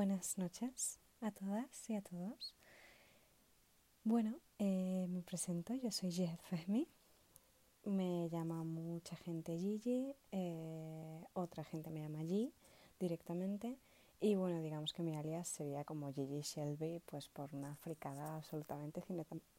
[0.00, 2.54] Buenas noches a todas y a todos.
[4.02, 6.88] Bueno, eh, me presento, yo soy Jed Fehmi.
[7.84, 12.50] Me llama mucha gente Gigi, eh, otra gente me llama G
[12.98, 13.76] directamente.
[14.20, 19.04] Y bueno, digamos que mi alias sería como Gigi Shelby, pues por una fricada absolutamente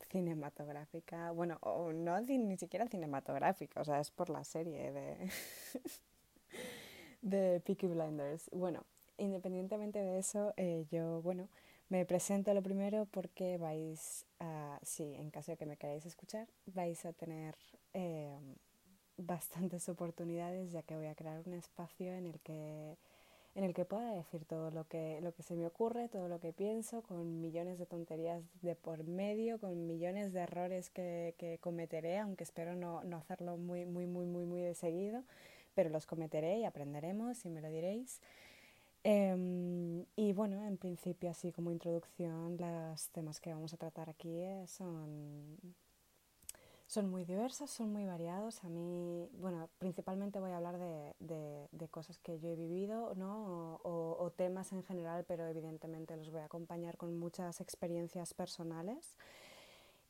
[0.10, 1.30] cinematográfica.
[1.34, 5.32] Bueno, o no ni siquiera cinematográfica, o sea, es por la serie de,
[7.22, 8.50] de Peaky Blinders.
[8.52, 8.84] Bueno,
[9.18, 11.50] independientemente de eso, eh, yo, bueno,
[11.90, 16.48] me presento lo primero porque vais a, sí, en caso de que me queráis escuchar,
[16.66, 17.56] vais a tener
[17.94, 18.38] eh,
[19.18, 22.98] bastantes oportunidades ya que voy a crear un espacio en el que
[23.56, 26.40] en el que pueda decir todo lo que, lo que se me ocurre, todo lo
[26.40, 31.58] que pienso, con millones de tonterías de por medio, con millones de errores que, que
[31.60, 35.24] cometeré, aunque espero no, no hacerlo muy, muy, muy, muy, muy de seguido,
[35.74, 38.22] pero los cometeré y aprenderemos y me lo diréis.
[39.04, 44.30] Em, y bueno, en principio, así como introducción, los temas que vamos a tratar aquí
[44.30, 45.58] eh, son,
[46.86, 48.64] son muy diversos, son muy variados.
[48.64, 51.16] A mí, bueno, principalmente voy a hablar de,
[51.72, 53.80] de, cosas que yo he vivido, ¿no?
[53.84, 59.18] O, temas en general, pero evidentemente los voy a acompañar con muchas experiencias personales.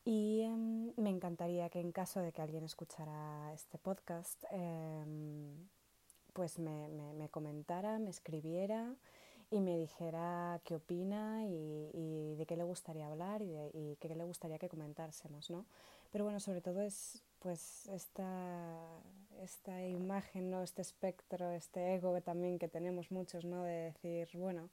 [0.03, 5.05] Y eh, me encantaría que en caso de que alguien escuchara este podcast, eh,
[6.33, 8.95] pues me, me, me, comentara, me escribiera
[9.51, 14.15] y me dijera qué opina y, y de qué le gustaría hablar y, de, qué
[14.15, 15.65] le gustaría que comentásemos, ¿no?
[16.11, 18.77] Pero bueno, sobre todo es pues esta,
[19.41, 20.63] esta imagen, ¿no?
[20.63, 23.63] Este espectro, este ego también que tenemos muchos, ¿no?
[23.63, 24.69] De decir, bueno,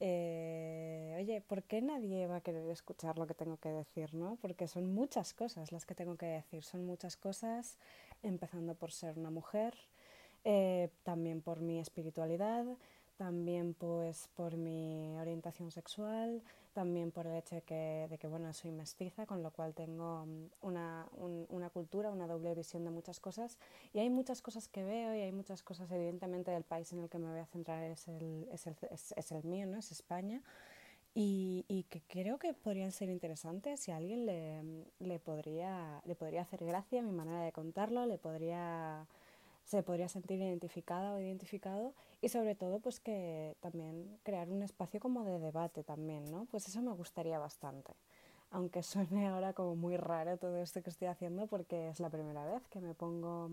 [0.00, 4.38] eh, oye, ¿por qué nadie va a querer escuchar lo que tengo que decir, no?
[4.42, 7.78] Porque son muchas cosas las que tengo que decir, son muchas cosas,
[8.22, 9.74] empezando por ser una mujer,
[10.48, 12.64] eh, también por mi espiritualidad,
[13.16, 16.40] también pues por mi orientación sexual,
[16.72, 20.24] también por el hecho de que, de que bueno, soy mestiza, con lo cual tengo
[20.24, 23.58] mm, una, un, una cultura, una doble visión de muchas cosas.
[23.92, 27.08] Y hay muchas cosas que veo y hay muchas cosas, evidentemente, del país en el
[27.08, 29.78] que me voy a centrar es el, es el, es, es el mío, ¿no?
[29.78, 30.42] Es España.
[31.12, 34.62] Y, y, que creo que podrían ser interesantes si a alguien le,
[35.00, 39.08] le, podría, le podría hacer gracia mi manera de contarlo, le podría
[39.66, 45.00] se podría sentir identificada o identificado y sobre todo pues que también crear un espacio
[45.00, 46.46] como de debate también, ¿no?
[46.46, 47.92] Pues eso me gustaría bastante.
[48.50, 52.44] Aunque suene ahora como muy raro todo esto que estoy haciendo porque es la primera
[52.46, 53.50] vez que me pongo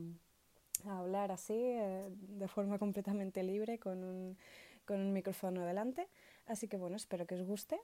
[0.86, 4.38] a hablar así eh, de forma completamente libre con un,
[4.86, 6.08] con un micrófono delante.
[6.46, 7.82] Así que bueno, espero que os guste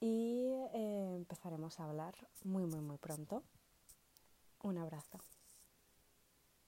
[0.00, 3.44] y eh, empezaremos a hablar muy muy muy pronto.
[4.64, 5.20] Un abrazo.